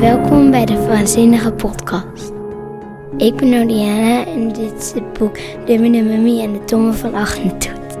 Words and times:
Welkom 0.00 0.50
bij 0.50 0.64
de 0.64 0.86
Waanzinnige 0.88 1.52
Podcast. 1.52 2.32
Ik 3.16 3.36
ben 3.36 3.62
Odiana 3.62 4.26
en 4.26 4.52
dit 4.52 4.72
is 4.78 4.92
het 4.92 5.12
boek 5.12 5.36
De 5.66 5.78
Mini 5.78 6.02
Mummy 6.02 6.40
en 6.40 6.52
de 6.52 6.64
Tongen 6.64 6.94
van 6.94 7.14
Agnetoet. 7.14 7.98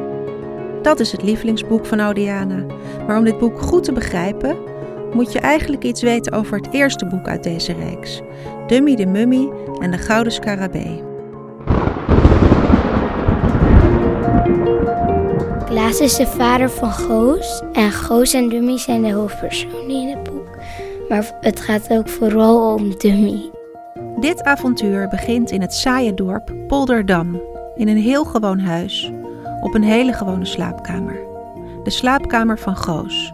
Dat 0.82 1.00
is 1.00 1.12
het 1.12 1.22
lievelingsboek 1.22 1.86
van 1.86 2.00
Odiana. 2.00 2.64
Maar 3.06 3.18
om 3.18 3.24
dit 3.24 3.38
boek 3.38 3.60
goed 3.60 3.84
te 3.84 3.92
begrijpen, 3.92 4.56
moet 5.12 5.32
je 5.32 5.38
eigenlijk 5.38 5.84
iets 5.84 6.02
weten 6.02 6.32
over 6.32 6.56
het 6.56 6.72
eerste 6.72 7.06
boek 7.06 7.28
uit 7.28 7.42
deze 7.42 7.72
reeks: 7.72 8.20
Dummy 8.66 8.94
de 8.94 9.06
Mummy 9.06 9.50
en 9.80 9.90
de 9.90 9.98
Gouden 9.98 10.32
Scarabee. 10.32 11.13
Klaas 15.84 16.00
is 16.00 16.16
de 16.16 16.26
vader 16.26 16.70
van 16.70 16.92
Goos 16.92 17.62
en 17.72 17.92
Goos 17.92 18.32
en 18.32 18.48
Dummy 18.48 18.78
zijn 18.78 19.02
de 19.02 19.12
hoofdpersonen 19.12 19.88
in 19.88 20.08
het 20.08 20.22
boek. 20.22 20.58
Maar 21.08 21.38
het 21.40 21.60
gaat 21.60 21.90
ook 21.90 22.08
vooral 22.08 22.74
om 22.74 22.98
Dummy. 22.98 23.50
Dit 24.20 24.42
avontuur 24.42 25.08
begint 25.08 25.50
in 25.50 25.60
het 25.60 25.74
saaie 25.74 26.14
dorp 26.14 26.54
Polderdam, 26.66 27.40
in 27.76 27.88
een 27.88 27.96
heel 27.96 28.24
gewoon 28.24 28.58
huis, 28.58 29.12
op 29.60 29.74
een 29.74 29.82
hele 29.82 30.12
gewone 30.12 30.44
slaapkamer. 30.44 31.18
De 31.82 31.90
slaapkamer 31.90 32.58
van 32.58 32.76
Goos. 32.76 33.32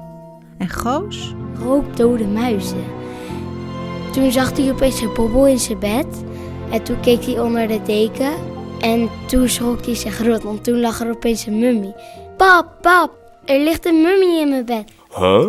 En 0.58 0.68
Goos? 0.68 1.34
Rook 1.62 1.96
dode 1.96 2.26
muizen. 2.26 2.84
Toen 4.12 4.32
zag 4.32 4.56
hij 4.56 4.70
opeens 4.70 5.00
een 5.00 5.14
bobbel 5.14 5.46
in 5.46 5.58
zijn 5.58 5.78
bed 5.78 6.24
en 6.70 6.82
toen 6.82 7.00
keek 7.00 7.24
hij 7.24 7.40
onder 7.40 7.68
de 7.68 7.82
deken 7.82 8.32
en 8.80 9.08
toen 9.26 9.48
schrok 9.48 9.84
hij 9.84 9.94
zich 9.94 10.26
rot, 10.26 10.42
want 10.42 10.64
toen 10.64 10.80
lag 10.80 11.00
er 11.00 11.10
opeens 11.10 11.46
een 11.46 11.58
mummie. 11.58 11.94
Pap, 12.40 12.78
pap, 12.80 13.10
er 13.44 13.60
ligt 13.60 13.86
een 13.86 14.02
mummie 14.02 14.40
in 14.40 14.48
mijn 14.48 14.64
bed. 14.64 14.92
Huh? 15.16 15.48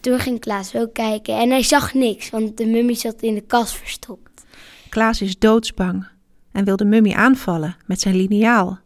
Toen 0.00 0.18
ging 0.18 0.40
Klaas 0.40 0.76
ook 0.76 0.92
kijken 0.92 1.38
en 1.38 1.50
hij 1.50 1.62
zag 1.62 1.94
niks, 1.94 2.30
want 2.30 2.56
de 2.56 2.66
mummie 2.66 2.96
zat 2.96 3.14
in 3.20 3.34
de 3.34 3.40
kast 3.40 3.76
verstopt. 3.76 4.44
Klaas 4.88 5.22
is 5.22 5.38
doodsbang 5.38 6.06
en 6.52 6.64
wil 6.64 6.76
de 6.76 6.84
mummie 6.84 7.16
aanvallen 7.16 7.76
met 7.86 8.00
zijn 8.00 8.16
liniaal. 8.16 8.78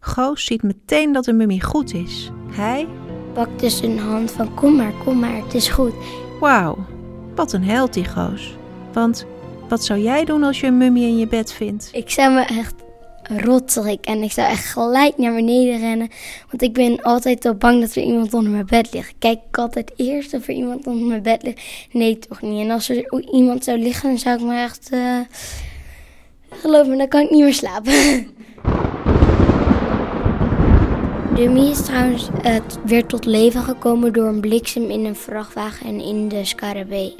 Goos 0.00 0.44
ziet 0.44 0.62
meteen 0.62 1.12
dat 1.12 1.24
de 1.24 1.32
mummie 1.32 1.62
goed 1.62 1.94
is. 1.94 2.30
Hij, 2.50 2.88
Pakte 3.32 3.70
zijn 3.70 3.98
hand 3.98 4.30
van 4.30 4.54
kom 4.54 4.76
maar, 4.76 4.92
kom 5.04 5.18
maar, 5.18 5.36
het 5.36 5.54
is 5.54 5.68
goed. 5.68 5.94
wauw, 6.40 6.86
wat 7.34 7.52
een 7.52 7.64
held 7.64 7.94
die 7.94 8.04
Goos. 8.04 8.56
Want 8.92 9.26
wat 9.68 9.84
zou 9.84 10.00
jij 10.00 10.24
doen 10.24 10.42
als 10.42 10.60
je 10.60 10.66
een 10.66 10.76
mummie 10.76 11.06
in 11.06 11.18
je 11.18 11.26
bed 11.26 11.52
vindt? 11.52 11.90
Ik 11.92 12.10
zou 12.10 12.34
me 12.34 12.40
echt 12.44 12.81
rotschrikken 13.22 14.12
en 14.12 14.22
ik 14.22 14.32
zou 14.32 14.48
echt 14.48 14.64
gelijk 14.64 15.18
naar 15.18 15.34
beneden 15.34 15.78
rennen. 15.78 16.08
Want 16.50 16.62
ik 16.62 16.72
ben 16.72 17.02
altijd 17.02 17.44
al 17.44 17.54
bang 17.54 17.80
dat 17.80 17.94
er 17.94 18.02
iemand 18.02 18.34
onder 18.34 18.52
mijn 18.52 18.66
bed 18.66 18.92
ligt. 18.92 19.14
Kijk 19.18 19.38
ik 19.50 19.58
altijd 19.58 19.92
eerst 19.96 20.34
of 20.34 20.48
er 20.48 20.54
iemand 20.54 20.86
onder 20.86 21.06
mijn 21.06 21.22
bed 21.22 21.42
ligt. 21.42 21.60
Nee, 21.92 22.18
toch 22.18 22.42
niet. 22.42 22.60
En 22.60 22.70
als 22.70 22.88
er 22.88 23.22
iemand 23.32 23.64
zou 23.64 23.78
liggen, 23.78 24.08
dan 24.08 24.18
zou 24.18 24.38
ik 24.38 24.44
me 24.44 24.56
echt... 24.56 24.88
eh, 24.90 25.18
Geloof 26.60 26.86
me, 26.86 26.96
dan 26.96 27.08
kan 27.08 27.20
ik 27.20 27.30
niet 27.30 27.42
meer 27.42 27.54
slapen. 27.54 27.92
Dummy 31.34 31.60
is 31.60 31.82
trouwens 31.84 32.28
eh, 32.42 32.56
weer 32.84 33.06
tot 33.06 33.24
leven 33.24 33.62
gekomen 33.62 34.12
door 34.12 34.26
een 34.26 34.40
bliksem 34.40 34.90
in 34.90 35.04
een 35.04 35.16
vrachtwagen 35.16 35.86
en 35.86 36.00
in 36.00 36.28
de 36.28 36.44
scarabee. 36.44 37.14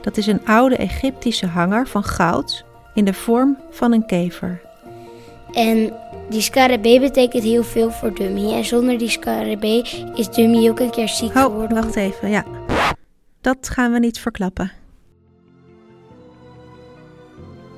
Dat 0.00 0.16
is 0.16 0.26
een 0.26 0.44
oude 0.46 0.76
Egyptische 0.76 1.46
hanger 1.46 1.88
van 1.88 2.04
goud 2.04 2.64
in 2.94 3.04
de 3.04 3.14
vorm 3.14 3.58
van 3.70 3.92
een 3.92 4.06
kever. 4.06 4.60
En 5.52 5.92
die 6.28 6.40
scarabee 6.40 7.00
betekent 7.00 7.42
heel 7.42 7.62
veel 7.62 7.90
voor 7.90 8.14
Dummy. 8.14 8.52
En 8.52 8.64
zonder 8.64 8.98
die 8.98 9.08
scarabee 9.08 9.82
is 10.14 10.28
Dummy 10.30 10.68
ook 10.68 10.80
een 10.80 10.90
keer 10.90 11.08
ziek 11.08 11.36
Oh, 11.36 11.42
geworden. 11.42 11.82
wacht 11.82 11.96
even, 11.96 12.30
ja. 12.30 12.44
Dat 13.40 13.68
gaan 13.68 13.92
we 13.92 13.98
niet 13.98 14.18
verklappen. 14.18 14.72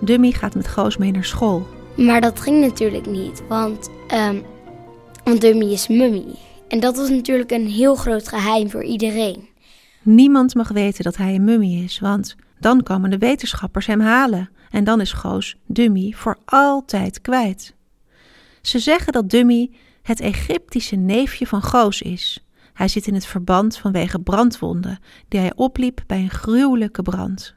Dummy 0.01 0.31
gaat 0.31 0.55
met 0.55 0.69
Goos 0.69 0.97
mee 0.97 1.11
naar 1.11 1.24
school. 1.24 1.67
Maar 1.97 2.20
dat 2.20 2.41
ging 2.41 2.61
natuurlijk 2.61 3.07
niet, 3.07 3.42
want, 3.48 3.91
ehm, 4.08 4.36
want 5.24 5.41
Dummy 5.41 5.64
is 5.64 5.89
mummy. 5.89 6.24
En 6.68 6.80
dat 6.80 6.97
was 6.97 7.08
natuurlijk 7.08 7.51
een 7.51 7.67
heel 7.67 7.95
groot 7.95 8.29
geheim 8.29 8.70
voor 8.70 8.85
iedereen. 8.85 9.48
Niemand 10.02 10.55
mag 10.55 10.68
weten 10.68 11.05
dat 11.05 11.17
hij 11.17 11.35
een 11.35 11.45
mummie 11.45 11.85
is, 11.85 11.98
want 11.98 12.36
dan 12.61 12.83
komen 12.83 13.11
de 13.11 13.18
wetenschappers 13.18 13.86
hem 13.86 14.01
halen. 14.01 14.51
En 14.73 14.85
dan 14.85 15.01
is 15.01 15.13
Goos 15.13 15.57
Dummy 15.67 16.13
voor 16.17 16.39
altijd 16.45 17.21
kwijt. 17.21 17.75
Ze 18.63 18.79
zeggen 18.79 19.13
dat 19.13 19.31
Dummy 19.31 19.71
het 20.03 20.21
Egyptische 20.21 20.97
neefje 20.97 21.47
van 21.47 21.63
Goos 21.63 22.03
is. 22.03 22.47
Hij 22.73 22.89
zit 22.89 23.07
in 23.07 23.15
het 23.15 23.27
verband 23.27 23.77
vanwege 23.77 24.19
brandwonden 24.19 24.99
die 25.29 25.41
hij 25.41 25.53
opliep 25.55 26.01
bij 26.07 26.19
een 26.19 26.31
gruwelijke 26.31 27.03
brand. 27.03 27.55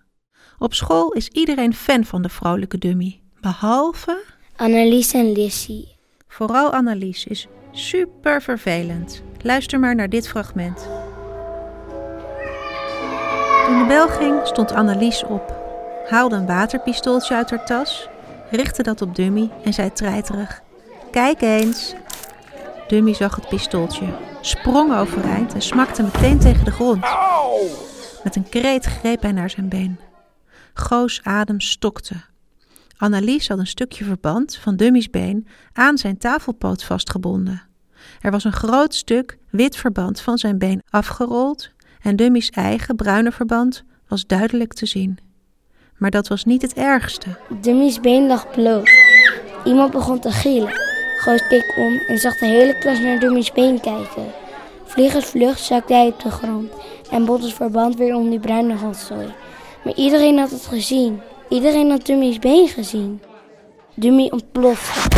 Op 0.57 0.73
school 0.73 1.11
is 1.11 1.27
iedereen 1.27 1.73
fan 1.73 2.05
van 2.05 2.21
de 2.21 2.29
vrolijke 2.29 2.77
Dummy, 2.77 3.21
behalve 3.41 4.23
Annelies 4.55 5.13
en 5.13 5.31
Lissy. 5.31 5.85
Vooral 6.27 6.73
Annelies 6.73 7.25
is 7.25 7.47
super 7.71 8.41
vervelend. 8.41 9.23
Luister 9.41 9.79
maar 9.79 9.95
naar 9.95 10.09
dit 10.09 10.27
fragment. 10.27 10.77
Toen 13.65 13.79
de 13.79 13.85
bel 13.87 14.07
ging, 14.07 14.39
stond 14.43 14.71
Annelies 14.71 15.23
op, 15.23 15.64
haalde 16.09 16.35
een 16.35 16.45
waterpistooltje 16.45 17.35
uit 17.35 17.49
haar 17.49 17.65
tas, 17.65 18.07
richtte 18.51 18.83
dat 18.83 19.01
op 19.01 19.15
Dummy 19.15 19.49
en 19.63 19.73
zei 19.73 19.93
treiterig: 19.93 20.61
Kijk 21.11 21.41
eens. 21.41 21.93
Dummy 22.87 23.13
zag 23.13 23.35
het 23.35 23.47
pistooltje, 23.47 24.05
sprong 24.41 24.97
overeind 24.97 25.53
en 25.53 25.61
smakte 25.61 26.03
meteen 26.03 26.39
tegen 26.39 26.65
de 26.65 26.71
grond. 26.71 27.05
Met 28.23 28.35
een 28.35 28.49
kreet 28.49 28.85
greep 28.85 29.21
hij 29.21 29.31
naar 29.31 29.49
zijn 29.49 29.69
been. 29.69 29.99
Goos 30.73 31.19
adem 31.23 31.59
stokte. 31.59 32.15
Annelies 32.97 33.47
had 33.47 33.57
een 33.57 33.67
stukje 33.67 34.03
verband 34.03 34.55
van 34.55 34.75
Dummy's 34.75 35.09
been 35.09 35.47
aan 35.73 35.97
zijn 35.97 36.17
tafelpoot 36.17 36.83
vastgebonden. 36.83 37.63
Er 38.21 38.31
was 38.31 38.43
een 38.43 38.53
groot 38.53 38.95
stuk 38.95 39.37
wit 39.49 39.75
verband 39.75 40.21
van 40.21 40.37
zijn 40.37 40.57
been 40.57 40.83
afgerold 40.89 41.69
en 42.01 42.15
Dummy's 42.15 42.49
eigen 42.49 42.95
bruine 42.95 43.31
verband 43.31 43.83
was 44.07 44.25
duidelijk 44.25 44.73
te 44.73 44.85
zien. 44.85 45.24
Maar 45.97 46.11
dat 46.11 46.27
was 46.27 46.45
niet 46.45 46.61
het 46.61 46.73
ergste. 46.73 47.27
Dummy's 47.61 47.99
been 47.99 48.27
lag 48.27 48.51
bloot. 48.51 48.89
Iemand 49.63 49.91
begon 49.91 50.19
te 50.19 50.31
gillen. 50.31 50.73
Goos 51.17 51.47
keek 51.47 51.73
om 51.77 51.99
en 52.07 52.19
zag 52.19 52.37
de 52.37 52.45
hele 52.45 52.77
klas 52.77 52.99
naar 52.99 53.19
Dummy's 53.19 53.51
been 53.51 53.79
kijken. 53.79 54.25
Vliegensvlug 54.85 55.57
zakte 55.57 55.93
hij 55.93 56.07
op 56.07 56.19
de 56.19 56.29
grond 56.31 56.71
en 57.11 57.25
bot 57.25 57.43
het 57.43 57.53
verband 57.53 57.95
weer 57.95 58.15
om 58.15 58.29
die 58.29 58.39
bruine 58.39 58.75
rotzooi. 58.77 59.33
Maar 59.83 59.93
iedereen 59.93 60.37
had 60.37 60.51
het 60.51 60.65
gezien. 60.65 61.21
Iedereen 61.49 61.89
had 61.89 62.05
Dummy's 62.05 62.39
been 62.39 62.67
gezien. 62.67 63.21
Dummy 63.93 64.29
ontplofte. 64.31 65.13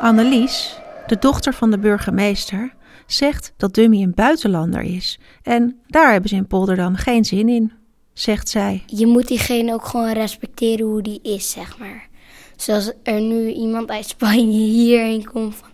Annelies, 0.00 0.78
de 1.06 1.18
dochter 1.18 1.54
van 1.54 1.70
de 1.70 1.78
burgemeester, 1.78 2.74
zegt 3.06 3.52
dat 3.56 3.74
Dummy 3.74 4.02
een 4.02 4.14
buitenlander 4.14 4.82
is. 4.82 5.18
En 5.42 5.80
daar 5.86 6.12
hebben 6.12 6.28
ze 6.30 6.36
in 6.36 6.46
Polderdam 6.46 6.94
geen 6.94 7.24
zin 7.24 7.48
in, 7.48 7.72
zegt 8.12 8.48
zij. 8.48 8.82
Je 8.86 9.06
moet 9.06 9.28
diegene 9.28 9.72
ook 9.72 9.86
gewoon 9.86 10.12
respecteren 10.12 10.86
hoe 10.86 11.02
die 11.02 11.20
is, 11.22 11.50
zeg 11.50 11.78
maar. 11.78 12.08
Zoals 12.56 12.92
er 13.02 13.20
nu 13.20 13.52
iemand 13.52 13.90
uit 13.90 14.06
Spanje 14.06 14.58
hierheen 14.58 15.30
komt 15.32 15.54
van... 15.54 15.68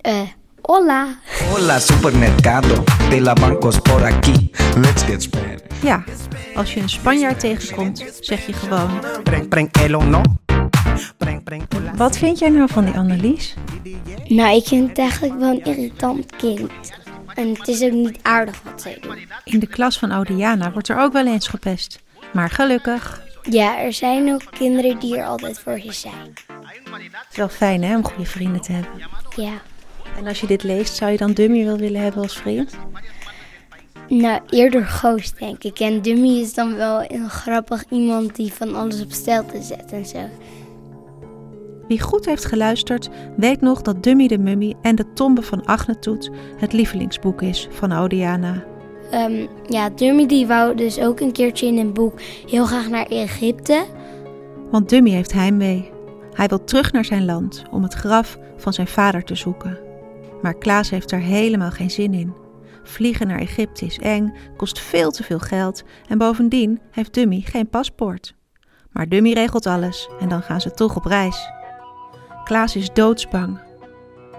eh, 0.00 0.20
hola. 0.62 1.18
Hola, 1.50 1.78
supermercado 1.78 2.84
de 3.10 3.20
la 3.20 3.32
bancos 3.32 3.78
por 3.78 4.04
aquí. 4.04 4.50
Let's 4.76 5.02
get 5.02 5.22
Spanish. 5.22 5.58
Ja, 5.82 6.04
als 6.54 6.74
je 6.74 6.80
een 6.80 6.88
Spanjaard 6.88 7.40
tegenkomt, 7.40 8.04
zeg 8.20 8.46
je 8.46 8.52
gewoon. 8.52 8.90
Preng, 9.22 9.48
preng, 9.48 9.72
el 9.72 9.94
o 9.94 10.04
no. 10.04 10.22
Preng, 11.16 11.44
preng, 11.44 11.62
hola. 11.74 11.94
Wat 11.94 12.18
vind 12.18 12.38
jij 12.38 12.48
nou 12.48 12.68
van 12.72 12.84
die 12.84 12.94
Annelies? 12.94 13.54
Nou, 14.30 14.56
ik 14.56 14.66
vind 14.66 14.88
het 14.88 14.98
eigenlijk 14.98 15.38
wel 15.38 15.50
een 15.50 15.64
irritant 15.64 16.36
kind. 16.36 16.70
En 17.34 17.48
het 17.48 17.68
is 17.68 17.82
ook 17.82 17.92
niet 17.92 18.18
aardig 18.22 18.62
wat 18.62 18.82
zij 18.82 18.98
doen. 19.00 19.18
In 19.44 19.58
de 19.58 19.66
klas 19.66 19.98
van 19.98 20.12
Odiana 20.12 20.72
wordt 20.72 20.88
er 20.88 20.98
ook 20.98 21.12
wel 21.12 21.26
eens 21.26 21.48
gepest. 21.48 22.00
Maar 22.32 22.50
gelukkig. 22.50 23.22
Ja, 23.42 23.80
er 23.80 23.92
zijn 23.92 24.32
ook 24.32 24.42
kinderen 24.50 24.98
die 24.98 25.16
er 25.16 25.24
altijd 25.24 25.58
voor 25.58 25.78
je 25.78 25.92
zijn. 25.92 26.34
Het 26.92 27.26
is 27.30 27.36
wel 27.36 27.48
fijn 27.48 27.82
hè, 27.82 27.96
om 27.96 28.04
goede 28.04 28.30
vrienden 28.30 28.60
te 28.60 28.72
hebben. 28.72 29.08
Ja. 29.36 29.60
En 30.16 30.26
als 30.26 30.40
je 30.40 30.46
dit 30.46 30.62
leest, 30.62 30.96
zou 30.96 31.10
je 31.10 31.16
dan 31.16 31.32
Dummy 31.32 31.64
wel 31.64 31.76
willen 31.76 32.00
hebben 32.00 32.22
als 32.22 32.36
vriend? 32.36 32.74
Nou, 34.08 34.40
eerder 34.48 34.84
Goos, 34.84 35.32
denk 35.32 35.64
ik. 35.64 35.78
En 35.80 36.02
Dummy 36.02 36.40
is 36.40 36.54
dan 36.54 36.76
wel 36.76 37.10
een 37.10 37.30
grappig 37.30 37.84
iemand 37.90 38.36
die 38.36 38.52
van 38.52 38.74
alles 38.74 39.02
op 39.02 39.12
stelte 39.12 39.62
zet 39.62 39.92
en 39.92 40.06
zo. 40.06 40.28
Wie 41.90 42.00
goed 42.00 42.26
heeft 42.26 42.44
geluisterd, 42.44 43.08
weet 43.36 43.60
nog 43.60 43.82
dat 43.82 44.02
Dummy 44.02 44.28
de 44.28 44.38
Mummy 44.38 44.74
en 44.82 44.94
de 44.94 45.12
Tombe 45.12 45.42
van 45.42 45.64
Agnetoet 45.64 46.30
het 46.56 46.72
lievelingsboek 46.72 47.42
is 47.42 47.68
van 47.70 47.92
Odiana. 47.92 48.64
Ehm, 49.10 49.46
ja, 49.66 49.90
Dummy 49.90 50.26
die 50.26 50.46
wou 50.46 50.76
dus 50.76 50.98
ook 50.98 51.20
een 51.20 51.32
keertje 51.32 51.66
in 51.66 51.78
een 51.78 51.92
boek 51.92 52.20
heel 52.46 52.64
graag 52.64 52.88
naar 52.88 53.06
Egypte. 53.06 53.84
Want 54.70 54.88
Dummy 54.88 55.10
heeft 55.10 55.32
heimwee. 55.32 55.90
Hij 56.32 56.46
wil 56.46 56.64
terug 56.64 56.92
naar 56.92 57.04
zijn 57.04 57.24
land 57.24 57.62
om 57.70 57.82
het 57.82 57.94
graf 57.94 58.38
van 58.56 58.72
zijn 58.72 58.86
vader 58.86 59.24
te 59.24 59.34
zoeken. 59.34 59.78
Maar 60.42 60.58
Klaas 60.58 60.90
heeft 60.90 61.12
er 61.12 61.20
helemaal 61.20 61.70
geen 61.70 61.90
zin 61.90 62.14
in. 62.14 62.34
Vliegen 62.82 63.26
naar 63.26 63.40
Egypte 63.40 63.86
is 63.86 63.98
eng, 63.98 64.32
kost 64.56 64.78
veel 64.78 65.10
te 65.10 65.22
veel 65.22 65.38
geld 65.38 65.82
en 66.08 66.18
bovendien 66.18 66.80
heeft 66.90 67.14
Dummy 67.14 67.40
geen 67.40 67.68
paspoort. 67.68 68.34
Maar 68.90 69.08
Dummy 69.08 69.32
regelt 69.32 69.66
alles 69.66 70.08
en 70.20 70.28
dan 70.28 70.42
gaan 70.42 70.60
ze 70.60 70.70
toch 70.70 70.96
op 70.96 71.04
reis. 71.04 71.58
Klaas 72.50 72.76
is 72.76 72.92
doodsbang. 72.92 73.58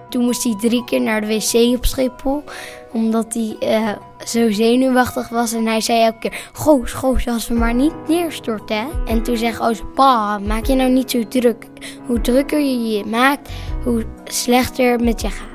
Toen 0.10 0.24
moest 0.24 0.44
hij 0.44 0.56
drie 0.60 0.84
keer 0.84 1.02
naar 1.02 1.22
de 1.22 1.28
wc 1.28 1.76
op 1.78 1.86
Schiphol, 1.86 2.44
omdat 2.92 3.34
hij 3.34 3.56
eh, 3.60 3.90
zo 4.26 4.52
zenuwachtig 4.52 5.30
was. 5.30 5.54
En 5.54 5.66
hij 5.66 5.82
zei 5.82 6.02
elke 6.04 6.20
keer, 6.20 6.50
goos, 6.54 6.94
goos, 6.94 7.28
als 7.28 7.48
we 7.48 7.54
maar 7.54 7.74
niet 7.74 7.94
neerstorten. 8.08 8.76
Hè? 8.76 8.88
En 9.06 9.24
toen 9.24 9.38
zei 9.38 9.54
Goos, 9.54 9.82
pa, 9.96 10.40
maak 10.40 10.66
je 10.66 10.76
nou 10.76 10.92
niet 10.92 11.12
zo 11.12 11.28
druk. 11.28 11.68
Hoe 12.06 12.22
drukker 12.22 12.60
je 12.60 12.90
je 12.90 13.06
maakt, 13.06 13.50
hoe 13.84 14.06
slechter 14.24 14.92
het 14.92 15.04
met 15.04 15.22
je 15.22 15.30
gaat. 15.30 15.48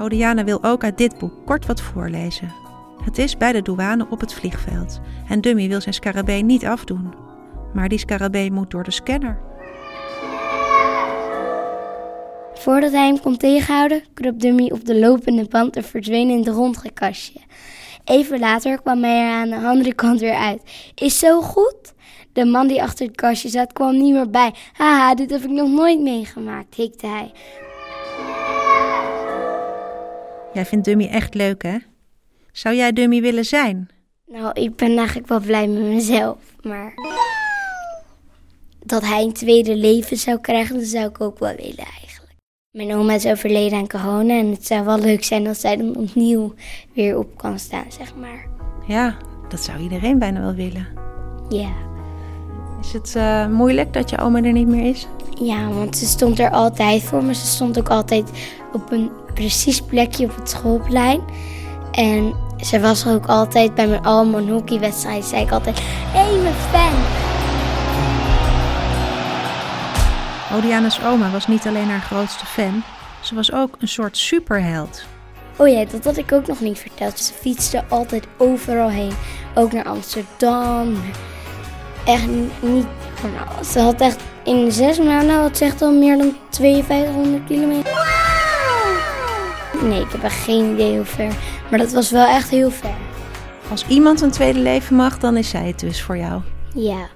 Odiana 0.00 0.44
wil 0.44 0.64
ook 0.64 0.84
uit 0.84 0.98
dit 0.98 1.18
boek 1.18 1.32
kort 1.46 1.66
wat 1.66 1.80
voorlezen. 1.80 2.52
Het 3.04 3.18
is 3.18 3.36
bij 3.36 3.52
de 3.52 3.62
douane 3.62 4.06
op 4.10 4.20
het 4.20 4.34
vliegveld 4.34 5.00
en 5.28 5.40
Dummy 5.40 5.68
wil 5.68 5.80
zijn 5.80 5.94
scarabee 5.94 6.44
niet 6.44 6.66
afdoen. 6.66 7.14
Maar 7.74 7.88
die 7.88 7.98
scarabee 7.98 8.52
moet 8.52 8.70
door 8.70 8.84
de 8.84 8.90
scanner. 8.90 9.47
Voordat 12.58 12.92
hij 12.92 13.06
hem 13.06 13.20
kon 13.20 13.36
tegenhouden, 13.36 14.02
kroop 14.14 14.40
Dummy 14.40 14.70
op 14.70 14.84
de 14.84 14.98
lopende 14.98 15.44
band 15.48 15.76
en 15.76 15.84
verdween 15.84 16.30
in 16.30 16.38
het 16.38 16.48
rondgekastje. 16.48 17.40
Even 18.04 18.38
later 18.38 18.80
kwam 18.80 19.02
hij 19.02 19.20
er 19.20 19.32
aan 19.32 19.48
de 19.48 19.68
andere 19.68 19.94
kant 19.94 20.20
weer 20.20 20.34
uit. 20.34 20.62
Is 20.94 21.18
zo 21.18 21.40
goed? 21.40 21.94
De 22.32 22.44
man 22.44 22.66
die 22.68 22.82
achter 22.82 23.06
het 23.06 23.16
kastje 23.16 23.48
zat 23.48 23.72
kwam 23.72 23.98
niet 23.98 24.12
meer 24.12 24.30
bij. 24.30 24.54
Haha, 24.72 25.14
dit 25.14 25.30
heb 25.30 25.42
ik 25.42 25.50
nog 25.50 25.68
nooit 25.68 26.00
meegemaakt, 26.00 26.74
hikte 26.74 27.06
hij. 27.06 27.32
Jij 30.52 30.66
vindt 30.66 30.84
Dummy 30.84 31.06
echt 31.06 31.34
leuk, 31.34 31.62
hè? 31.62 31.76
Zou 32.52 32.74
jij 32.74 32.92
Dummy 32.92 33.20
willen 33.20 33.44
zijn? 33.44 33.88
Nou, 34.26 34.60
ik 34.60 34.76
ben 34.76 34.96
eigenlijk 34.96 35.28
wel 35.28 35.40
blij 35.40 35.66
met 35.66 35.82
mezelf, 35.82 36.38
maar 36.62 36.94
dat 38.84 39.02
hij 39.02 39.22
een 39.22 39.32
tweede 39.32 39.76
leven 39.76 40.16
zou 40.16 40.40
krijgen, 40.40 40.78
dat 40.78 40.86
zou 40.86 41.08
ik 41.08 41.20
ook 41.20 41.38
wel 41.38 41.54
willen 41.56 41.76
eigenlijk. 41.76 42.07
Mijn 42.70 42.94
oma 42.94 43.14
is 43.14 43.26
overleden 43.26 43.78
aan 43.78 43.88
corona 43.88 44.38
en 44.38 44.50
het 44.50 44.66
zou 44.66 44.84
wel 44.84 44.98
leuk 44.98 45.24
zijn 45.24 45.46
als 45.46 45.60
zij 45.60 45.76
dan 45.76 45.96
opnieuw 45.96 46.54
weer 46.92 47.18
op 47.18 47.36
kan 47.36 47.58
staan, 47.58 47.84
zeg 47.88 48.14
maar. 48.14 48.46
Ja, 48.86 49.16
dat 49.48 49.60
zou 49.60 49.78
iedereen 49.78 50.18
bijna 50.18 50.40
wel 50.40 50.54
willen. 50.54 50.86
Ja. 51.48 51.70
Is 52.80 52.92
het 52.92 53.14
eh, 53.16 53.46
moeilijk 53.46 53.92
dat 53.92 54.10
je 54.10 54.18
oma 54.18 54.42
er 54.42 54.52
niet 54.52 54.68
meer 54.68 54.86
is? 54.86 55.06
Ja, 55.40 55.68
want 55.68 55.96
ze 55.96 56.06
stond 56.06 56.38
er 56.38 56.50
altijd 56.50 57.02
voor 57.02 57.24
me. 57.24 57.34
Ze 57.34 57.46
stond 57.46 57.78
ook 57.78 57.88
altijd 57.88 58.30
op 58.72 58.92
een 58.92 59.10
precies 59.34 59.80
plekje 59.80 60.24
op 60.24 60.36
het 60.36 60.50
schoolplein. 60.50 61.20
En 61.92 62.34
ze 62.60 62.80
was 62.80 63.04
er 63.04 63.14
ook 63.14 63.26
altijd 63.26 63.74
bij 63.74 63.88
mijn 63.88 64.04
allemaal 64.04 64.46
hockeywedstrijd. 64.46 65.24
Zei 65.24 65.42
ik 65.42 65.50
altijd, 65.50 65.78
hé 65.78 66.18
hey, 66.18 66.42
mijn 66.42 66.54
fan. 66.54 67.27
Odiana's 70.52 71.04
oma 71.04 71.30
was 71.30 71.46
niet 71.46 71.66
alleen 71.66 71.88
haar 71.88 72.00
grootste 72.00 72.46
fan, 72.46 72.82
ze 73.20 73.34
was 73.34 73.52
ook 73.52 73.76
een 73.78 73.88
soort 73.88 74.16
superheld. 74.16 75.02
Oh 75.56 75.68
ja, 75.68 75.84
dat 75.84 76.04
had 76.04 76.16
ik 76.16 76.32
ook 76.32 76.46
nog 76.46 76.60
niet 76.60 76.78
verteld. 76.78 77.18
Ze 77.18 77.32
fietste 77.32 77.84
altijd 77.88 78.24
overal 78.36 78.88
heen. 78.88 79.12
Ook 79.54 79.72
naar 79.72 79.84
Amsterdam. 79.84 80.96
Echt 82.06 82.26
niet 82.60 82.86
normaal. 83.22 83.64
Ze 83.64 83.80
had 83.80 84.00
echt 84.00 84.20
in 84.44 84.72
zes 84.72 84.98
maanden 84.98 85.40
had 85.40 85.56
ze 85.56 85.64
echt 85.64 85.82
al 85.82 85.92
meer 85.92 86.18
dan 86.18 86.36
5200 86.50 87.44
kilometer. 87.44 88.06
Nee, 89.82 90.00
ik 90.00 90.12
heb 90.12 90.22
echt 90.22 90.44
geen 90.44 90.72
idee 90.72 90.96
hoe 90.96 91.04
ver. 91.04 91.32
Maar 91.70 91.78
dat 91.78 91.92
was 91.92 92.10
wel 92.10 92.26
echt 92.26 92.48
heel 92.48 92.70
ver. 92.70 92.94
Als 93.70 93.86
iemand 93.86 94.20
een 94.20 94.30
tweede 94.30 94.58
leven 94.58 94.96
mag, 94.96 95.18
dan 95.18 95.36
is 95.36 95.48
zij 95.48 95.66
het 95.66 95.78
dus 95.78 96.02
voor 96.02 96.16
jou. 96.16 96.40
Ja. 96.74 97.08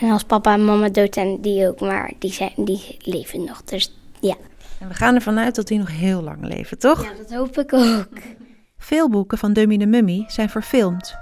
En 0.00 0.10
als 0.10 0.24
papa 0.24 0.52
en 0.52 0.64
mama 0.64 0.88
dood 0.88 1.14
zijn, 1.14 1.40
die 1.40 1.68
ook. 1.68 1.80
Maar 1.80 2.12
die, 2.18 2.32
zijn, 2.32 2.52
die 2.56 2.96
leven 2.98 3.44
nog. 3.44 3.62
Dus 3.64 3.94
ja. 4.20 4.34
En 4.80 4.88
we 4.88 4.94
gaan 4.94 5.14
ervan 5.14 5.38
uit 5.38 5.54
dat 5.54 5.66
die 5.66 5.78
nog 5.78 5.90
heel 5.90 6.22
lang 6.22 6.46
leven, 6.46 6.78
toch? 6.78 7.02
Ja, 7.02 7.10
dat 7.18 7.32
hoop 7.32 7.58
ik 7.58 7.72
ook. 7.72 8.08
Veel 8.78 9.10
boeken 9.10 9.38
van 9.38 9.52
Dummy 9.52 9.76
de 9.76 9.86
Mummy 9.86 10.24
zijn 10.26 10.48
verfilmd. 10.48 11.16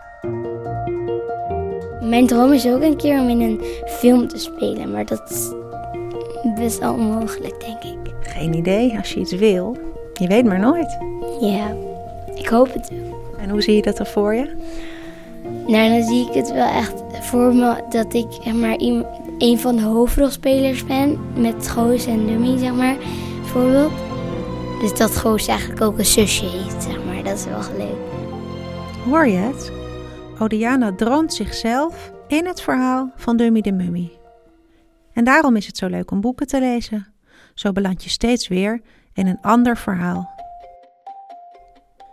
Mijn 2.01 2.27
droom 2.27 2.53
is 2.53 2.67
ook 2.67 2.83
een 2.83 2.97
keer 2.97 3.21
om 3.21 3.29
in 3.29 3.41
een 3.41 3.61
film 3.87 4.29
te 4.29 4.39
spelen. 4.39 4.93
Maar 4.93 5.07
dat 5.07 5.31
is 5.31 5.51
best 6.55 6.79
wel 6.79 6.95
onmogelijk, 6.95 7.61
denk 7.61 7.83
ik. 7.83 8.15
Geen 8.21 8.55
idee, 8.55 8.99
als 8.99 9.13
je 9.13 9.21
iets 9.21 9.33
wil. 9.33 9.77
Je 10.15 10.27
weet 10.27 10.45
maar 10.45 10.59
nooit. 10.59 10.99
Ja, 11.41 11.77
ik 12.35 12.47
hoop 12.47 12.73
het. 12.73 12.91
En 13.39 13.51
hoe 13.51 13.63
zie 13.63 13.77
je 13.77 13.83
dat 13.83 13.97
dan 13.97 14.07
voor 14.07 14.35
je? 14.35 14.51
Nou, 15.67 15.91
dan 15.91 16.03
zie 16.03 16.29
ik 16.29 16.35
het 16.35 16.53
wel 16.53 16.69
echt 16.69 17.02
voor 17.33 17.55
me 17.55 17.85
dat 17.89 18.15
ik 18.15 18.27
zeg 18.31 18.55
maar 18.55 18.75
een 19.39 19.59
van 19.59 19.77
de 19.77 19.83
hoofdrolspelers 19.83 20.85
ben. 20.85 21.19
Met 21.41 21.69
Goos 21.69 22.07
en 22.07 22.27
Dummy, 22.27 22.59
zeg 22.59 22.75
maar, 22.75 22.97
bijvoorbeeld. 23.41 23.93
Dus 24.81 24.95
dat 24.99 25.17
Goos 25.17 25.47
eigenlijk 25.47 25.81
ook 25.81 25.99
een 25.99 26.07
zusje 26.07 26.47
heeft, 26.47 26.83
zeg 26.83 27.05
maar. 27.05 27.23
Dat 27.23 27.39
is 27.39 27.45
wel 27.45 27.77
leuk. 27.77 27.97
Hoor 29.05 29.27
je 29.27 29.37
het? 29.37 29.73
Odiana 30.39 30.95
droomt 30.95 31.35
zichzelf 31.35 32.13
in 32.29 32.47
het 32.47 32.61
verhaal 32.61 33.13
van 33.17 33.37
Dummy 33.37 33.61
de 33.61 33.73
Mummy. 33.73 34.11
En 35.13 35.25
daarom 35.25 35.57
is 35.57 35.67
het 35.67 35.77
zo 35.77 35.87
leuk 35.87 36.11
om 36.11 36.21
boeken 36.21 36.47
te 36.47 36.61
lezen. 36.61 37.07
Zo 37.55 37.73
beland 37.73 38.05
je 38.05 38.11
steeds 38.11 38.49
weer 38.49 38.81
in 39.13 39.27
een 39.27 39.41
ander 39.41 39.77
verhaal. 39.77 40.31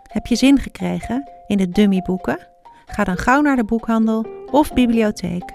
Heb 0.02 0.26
je 0.26 0.36
zin 0.36 0.58
gekregen 0.58 1.30
in 1.46 1.56
de 1.56 1.68
Dummy-boeken? 1.68 2.49
Ga 2.90 3.04
dan 3.04 3.16
gauw 3.16 3.40
naar 3.40 3.56
de 3.56 3.64
boekhandel 3.64 4.26
of 4.50 4.72
bibliotheek. 4.72 5.52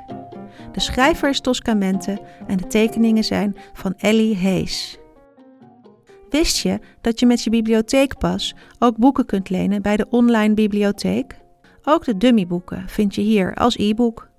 De 0.72 0.80
schrijver 0.80 1.30
is 1.30 1.40
Tosca 1.40 1.74
Mente 1.74 2.22
en 2.48 2.58
de 2.58 2.68
tekeningen 2.68 3.24
zijn 3.24 3.56
van 3.74 3.94
Ellie 3.98 4.36
Hees. 4.36 4.98
Wist 6.30 6.58
je 6.58 6.80
dat 7.02 7.20
je 7.20 7.26
met 7.26 7.44
je 7.44 7.50
bibliotheekpas 7.50 8.56
ook 8.80 8.98
boeken 8.98 9.26
kunt 9.26 9.50
lenen 9.50 9.82
bij 9.82 9.98
de 9.98 10.08
online 10.10 10.54
bibliotheek? 10.54 11.38
Ook 11.84 12.06
de 12.06 12.18
dummyboeken 12.18 12.84
vind 12.88 13.16
je 13.16 13.22
hier 13.22 13.54
als 13.54 13.76
e-book. 13.76 14.30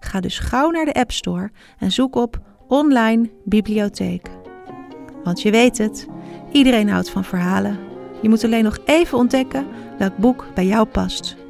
Ga 0.00 0.20
dus 0.20 0.38
gauw 0.38 0.70
naar 0.70 0.84
de 0.84 0.94
App 0.94 1.12
Store 1.12 1.50
en 1.78 1.92
zoek 1.92 2.16
op 2.16 2.40
online 2.68 3.30
bibliotheek. 3.44 4.30
Want 5.24 5.42
je 5.42 5.50
weet 5.50 5.78
het, 5.78 6.06
iedereen 6.52 6.88
houdt 6.88 7.10
van 7.10 7.24
verhalen. 7.24 7.78
Je 8.22 8.28
moet 8.28 8.44
alleen 8.44 8.64
nog 8.64 8.78
even 8.84 9.18
ontdekken 9.18 9.66
welk 9.98 10.16
boek 10.16 10.46
bij 10.54 10.66
jou 10.66 10.86
past. 10.86 11.45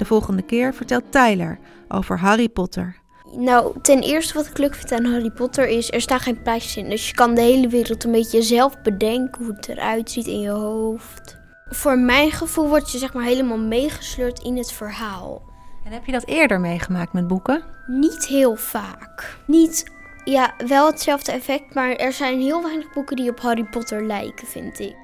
De 0.00 0.06
volgende 0.06 0.42
keer 0.42 0.74
vertelt 0.74 1.04
Tyler 1.10 1.58
over 1.88 2.18
Harry 2.18 2.48
Potter. 2.48 2.96
Nou, 3.36 3.80
ten 3.82 4.00
eerste 4.00 4.34
wat 4.34 4.46
ik 4.46 4.58
leuk 4.58 4.74
vind 4.74 4.92
aan 4.92 5.12
Harry 5.12 5.30
Potter 5.30 5.68
is, 5.68 5.92
er 5.92 6.00
staan 6.00 6.20
geen 6.20 6.42
plaatjes 6.42 6.76
in. 6.76 6.90
Dus 6.90 7.08
je 7.08 7.14
kan 7.14 7.34
de 7.34 7.40
hele 7.40 7.68
wereld 7.68 8.04
een 8.04 8.12
beetje 8.12 8.42
zelf 8.42 8.82
bedenken 8.82 9.44
hoe 9.44 9.54
het 9.54 9.68
eruit 9.68 10.10
ziet 10.10 10.26
in 10.26 10.40
je 10.40 10.50
hoofd. 10.50 11.38
Voor 11.68 11.98
mijn 11.98 12.30
gevoel 12.30 12.68
word 12.68 12.90
je 12.90 12.98
zeg 12.98 13.12
maar 13.12 13.24
helemaal 13.24 13.58
meegesleurd 13.58 14.42
in 14.42 14.56
het 14.56 14.72
verhaal. 14.72 15.42
En 15.84 15.92
heb 15.92 16.06
je 16.06 16.12
dat 16.12 16.26
eerder 16.26 16.60
meegemaakt 16.60 17.12
met 17.12 17.26
boeken? 17.26 17.62
Niet 17.86 18.26
heel 18.26 18.56
vaak. 18.56 19.36
Niet, 19.46 19.90
ja, 20.24 20.54
wel 20.66 20.86
hetzelfde 20.86 21.32
effect, 21.32 21.74
maar 21.74 21.90
er 21.90 22.12
zijn 22.12 22.40
heel 22.40 22.62
weinig 22.62 22.92
boeken 22.92 23.16
die 23.16 23.30
op 23.30 23.40
Harry 23.40 23.64
Potter 23.64 24.06
lijken, 24.06 24.46
vind 24.46 24.78
ik. 24.78 24.96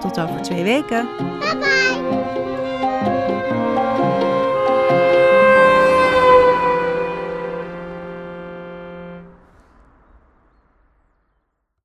Tot 0.00 0.20
over 0.20 0.42
twee 0.42 0.62
weken. 0.62 1.08
Bye 1.38 1.56
bye! 1.58 2.47